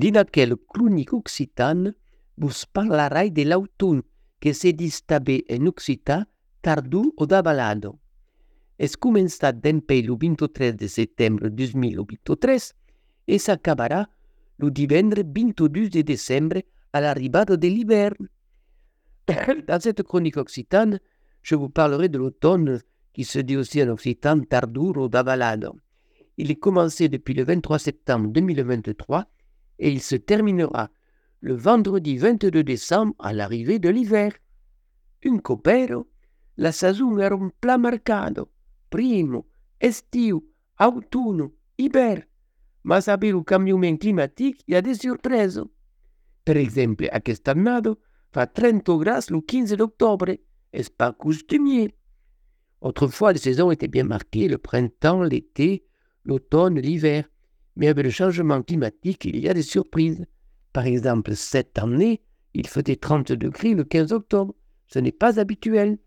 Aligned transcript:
Din 0.00 0.16
aquel 0.16 0.54
clonic 0.72 1.12
occitan 1.12 1.90
vos 2.40 2.64
parlarai 2.64 3.28
de 3.36 3.44
l'autunn 3.44 3.98
que 4.40 4.54
se 4.56 4.70
dis 4.72 5.02
també 5.04 5.42
en 5.52 5.66
occità 5.68 6.22
tardù 6.64 7.02
o 7.20 7.26
d'avalado. 7.28 7.98
Es 8.80 8.96
començat 8.96 9.58
d'empei 9.60 10.00
lo 10.06 10.16
23 10.16 10.78
de 10.80 10.88
setembre 10.88 11.50
2023 11.52 12.70
e 13.28 13.38
s'acabarà 13.38 14.06
le 14.56 14.70
divendre 14.70 15.20
22 15.20 15.90
de 15.90 16.00
décembre 16.00 16.62
à 16.92 17.02
l'arrivée 17.02 17.58
de 17.58 17.68
l'hiver. 17.68 18.14
Dans 19.68 19.80
cette 19.80 20.02
chronique 20.02 20.38
occitane, 20.38 20.98
je 21.42 21.56
vous 21.56 21.68
parlerai 21.68 22.08
de 22.08 22.16
l'automne 22.16 22.80
qui 23.12 23.24
se 23.24 23.40
dit 23.40 23.58
aussi 23.58 23.82
en 23.82 23.90
occitan 23.90 24.40
tarduro 24.48 25.10
d'avalado. 25.10 25.76
Il 26.38 26.50
est 26.50 26.62
commencé 26.66 27.10
depuis 27.10 27.34
le 27.34 27.44
23 27.44 27.78
septembre 27.78 28.28
2023 28.28 29.28
et 29.80 29.90
il 29.90 30.00
se 30.00 30.16
terminera 30.16 30.90
le 31.40 31.54
vendredi 31.54 32.18
22 32.18 32.62
décembre 32.62 33.14
à 33.18 33.32
l'arrivée 33.32 33.78
de 33.78 33.88
l'hiver. 33.88 34.32
Un 35.24 35.38
copero, 35.38 36.06
la 36.56 36.70
saison 36.70 37.18
era 37.18 37.34
un 37.34 37.50
pla 37.60 37.78
marcado, 37.78 38.50
primo, 38.90 39.46
estiu, 39.80 40.44
autunno, 40.78 41.54
hiver, 41.78 42.28
ma 42.82 43.00
saber 43.00 43.32
le 43.32 43.42
cambiament 43.42 43.98
climatique 43.98 44.62
il 44.66 44.74
y 44.74 44.76
a 44.76 44.82
des 44.82 44.94
surprises. 44.94 45.62
Per 46.44 46.56
exemple, 46.56 47.08
aquest 47.12 47.48
annado 47.48 47.98
fa 48.32 48.46
30 48.46 48.98
grads 48.98 49.30
le 49.30 49.40
15 49.40 49.76
d'octobre, 49.76 50.36
est 50.72 50.96
pas 50.96 51.12
coutumier. 51.12 51.94
Autrefois, 52.80 53.32
les 53.32 53.40
saisons 53.40 53.70
étaient 53.70 53.88
bien 53.88 54.04
marquées, 54.04 54.48
le 54.48 54.58
printemps, 54.58 55.22
l'été, 55.22 55.84
l'automne, 56.24 56.78
l'hiver. 56.78 57.28
Mais 57.76 57.88
avec 57.88 58.04
le 58.04 58.10
changement 58.10 58.62
climatique, 58.62 59.24
il 59.24 59.38
y 59.38 59.48
a 59.48 59.54
des 59.54 59.62
surprises. 59.62 60.26
Par 60.72 60.86
exemple, 60.86 61.34
cette 61.34 61.78
année, 61.78 62.22
il 62.54 62.66
faisait 62.66 62.96
30 62.96 63.32
degrés 63.32 63.74
le 63.74 63.84
15 63.84 64.12
octobre. 64.12 64.54
Ce 64.86 64.98
n'est 64.98 65.12
pas 65.12 65.38
habituel. 65.38 65.98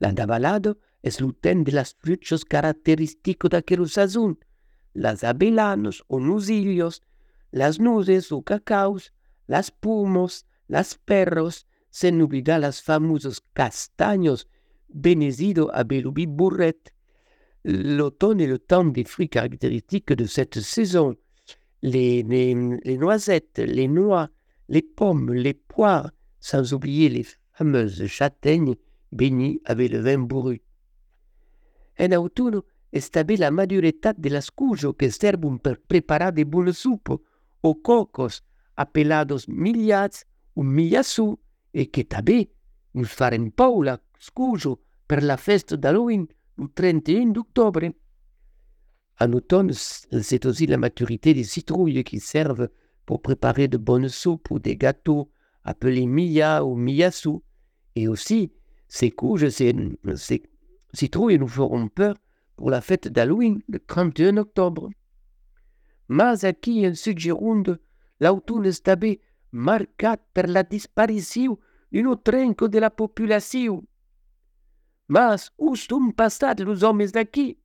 La 0.00 0.12
davalado 0.12 0.78
es 1.02 1.20
l'uten 1.20 1.64
de 1.64 1.72
las 1.72 1.96
d'aquella 3.50 3.86
saison. 3.86 4.36
Las 4.94 5.24
abellanos 5.24 6.02
o 6.08 6.20
nusillos, 6.20 7.02
las 7.52 7.78
nuces 7.78 8.32
o 8.32 8.42
cacaos, 8.42 9.12
las 9.46 9.70
pumos, 9.70 10.46
las 10.68 10.96
perros, 10.96 11.66
sin 11.90 12.20
olvidar 12.20 12.60
las 12.60 12.82
famosos 12.82 13.40
castaños, 13.52 14.48
benesido 14.88 15.70
a 15.74 15.84
belubi 15.84 16.26
burret. 16.26 16.92
L'automne 17.68 18.40
est 18.40 18.46
le 18.46 18.60
temps 18.60 18.84
des 18.84 19.02
fruits 19.02 19.28
caractéristiques 19.28 20.12
de 20.12 20.24
cette 20.24 20.60
saison. 20.60 21.16
Les, 21.82 22.22
noisettes, 22.22 23.58
les 23.58 23.88
noix, 23.88 24.28
les 24.68 24.82
pommes, 24.82 25.32
les 25.32 25.54
poires, 25.54 26.12
sans 26.38 26.72
oublier 26.72 27.08
les 27.08 27.26
fameuses 27.54 28.06
châtaignes 28.06 28.76
bénies 29.10 29.60
avec 29.64 29.90
le 29.90 29.98
vin 29.98 30.18
bourru. 30.18 30.62
En 31.98 32.12
autunno 32.12 32.64
estabé 32.92 33.36
la 33.36 33.50
maduretat 33.50 34.14
de 34.16 34.30
las 34.30 34.52
cujo 34.52 34.94
que 34.94 35.10
servun 35.10 35.58
per 35.58 35.80
preparar 35.80 36.32
de 36.32 36.44
buone 36.44 36.72
supo 36.72 37.22
o 37.62 37.74
cocos 37.82 38.44
apelados 38.76 39.48
millats 39.48 40.24
ou 40.54 40.62
millassù 40.62 41.34
e 41.72 41.90
che 41.90 42.04
tabè 42.04 42.46
nous 42.92 43.10
farem 43.10 43.50
paula 43.50 43.98
scujo 44.18 44.78
per 45.06 45.24
la 45.24 45.36
festa 45.36 45.76
d'Halloween 45.76 46.28
le 46.58 46.68
31 46.68 47.26
d'octobre. 47.26 47.90
En 49.20 49.32
automne, 49.32 49.72
c'est 49.72 50.46
aussi 50.46 50.66
la 50.66 50.76
maturité 50.76 51.32
des 51.34 51.44
citrouilles 51.44 52.04
qui 52.04 52.20
servent 52.20 52.68
pour 53.06 53.22
préparer 53.22 53.68
de 53.68 53.78
bonnes 53.78 54.08
soupes 54.08 54.50
ou 54.50 54.58
des 54.58 54.76
gâteaux 54.76 55.30
appelés 55.64 56.06
mia 56.06 56.64
ou 56.64 56.76
miyasu. 56.76 57.38
Et 57.94 58.08
aussi, 58.08 58.52
ces 58.88 59.10
couches, 59.10 59.48
ces, 59.48 59.74
citrouilles 60.92 61.38
nous 61.38 61.48
feront 61.48 61.88
peur 61.88 62.16
pour 62.56 62.70
la 62.70 62.80
fête 62.80 63.08
d'Halloween 63.08 63.60
le 63.68 63.78
31 63.78 64.36
octobre. 64.38 64.90
Mas 66.08 66.44
aquí 66.44 66.86
en 66.86 66.94
Sud-Gironde, 66.94 67.80
l'automne 68.20 68.70
stabé 68.70 69.20
marcat 69.52 70.18
per 70.34 70.46
la 70.46 70.62
disparition 70.62 71.58
d'un 71.92 72.16
trenco 72.16 72.68
de 72.68 72.78
la 72.78 72.90
population. 72.90 73.84
Mas 75.08 75.52
où 75.58 75.76
sont 75.76 76.12
passats 76.12 76.54
les 76.54 76.82
hommes 76.82 77.06
d'aquí? 77.06 77.58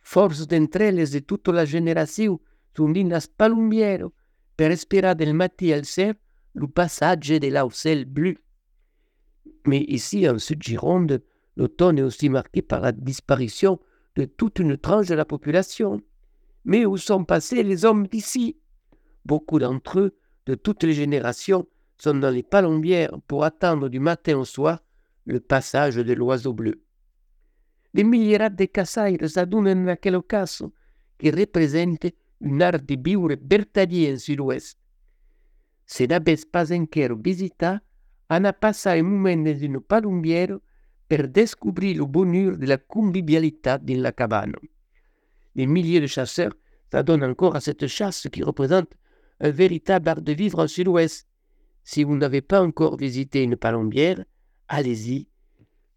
Force 0.00 0.46
d'entre 0.46 0.82
elles 0.82 1.10
de 1.10 1.18
toute 1.18 1.48
la 1.48 1.64
génération 1.64 2.40
sont 2.76 2.92
linas 2.92 3.26
palumbiero 3.26 4.12
per 4.56 4.70
esperar 4.70 5.16
del 5.16 5.34
matí 5.34 5.72
al 5.72 5.84
cel 5.84 6.14
le 6.54 6.68
passage 6.68 7.40
de 7.40 7.50
l'aucel 7.50 8.04
bleu. 8.04 8.36
Mais 9.66 9.84
ici, 9.88 10.28
en 10.28 10.38
Sud-Gironde, 10.38 11.22
l'automne 11.56 11.98
est 11.98 12.02
aussi 12.02 12.28
marqué 12.28 12.62
par 12.62 12.80
la 12.80 12.92
disparition 12.92 13.80
de 14.14 14.26
toute 14.26 14.60
une 14.60 14.78
tranche 14.78 15.08
de 15.08 15.14
la 15.14 15.24
population. 15.24 16.00
Mais 16.64 16.86
où 16.86 16.96
sont 16.96 17.24
passés 17.24 17.62
les 17.62 17.84
hommes 17.84 18.06
d'ici? 18.06 18.56
Beaucoup 19.24 19.58
d'entre 19.58 19.98
eux, 19.98 20.16
de 20.46 20.54
toutes 20.54 20.84
les 20.84 20.92
générations, 20.92 21.66
sont 21.98 22.14
dans 22.14 22.30
les 22.30 22.42
palombières 22.42 23.18
pour 23.26 23.44
attendre 23.44 23.88
du 23.88 23.98
matin 23.98 24.38
au 24.38 24.44
soir 24.44 24.80
le 25.26 25.40
passage 25.40 25.96
de 25.96 26.12
l'oiseau 26.14 26.54
bleu. 26.54 26.80
Les 27.92 28.04
milliers 28.04 28.50
de 28.50 28.66
casaires 28.66 29.36
adunano 29.36 29.80
in 29.80 29.88
aquel 29.88 30.24
caso, 30.26 30.72
che 31.16 31.30
represente 31.30 32.14
un 32.40 32.60
art 32.60 32.84
de 32.84 32.96
vivre 32.96 33.36
vertadier 33.40 34.12
en 34.12 34.18
sud-ouest. 34.18 34.78
Se 35.86 36.06
n'avez 36.06 36.44
pas 36.44 36.70
enquero 36.70 37.16
visita, 37.16 37.82
ana 38.28 38.52
passar 38.52 38.98
un 38.98 39.04
moment 39.04 39.44
dans 39.44 39.58
une 39.58 39.80
palombière 39.80 40.58
per 41.08 41.28
découvrir 41.28 41.98
le 41.98 42.04
bonheur 42.04 42.58
de 42.58 42.66
la 42.66 42.76
convivialité 42.76 43.78
dans 43.80 44.02
la 44.02 44.12
cabane. 44.12 44.54
Les 45.54 45.66
milliers 45.66 46.00
de 46.00 46.06
chasseurs 46.06 46.54
s'adonnent 46.90 47.24
encore 47.24 47.56
à 47.56 47.60
cette 47.60 47.86
chasse 47.86 48.28
qui 48.30 48.42
représente 48.42 48.92
un 49.40 49.50
véritable 49.50 50.08
art 50.08 50.22
de 50.22 50.32
vivre 50.32 50.58
en 50.58 50.68
sud-ouest. 50.68 51.26
Si 51.84 52.04
vous 52.04 52.16
n'avez 52.16 52.42
pas 52.42 52.62
encore 52.62 52.96
visité 52.96 53.42
une 53.42 53.56
palombière, 53.56 54.24
allez-y 54.68 55.28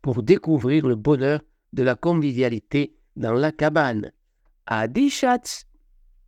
pour 0.02 0.24
découvrir 0.24 0.88
le 0.88 0.96
bonheur 0.96 1.42
de 1.74 1.84
la 1.84 1.96
convivialité 1.96 2.96
dans 3.16 3.34
la 3.34 3.52
cabane. 3.52 4.12
À 4.66 4.88
chats 5.10 5.66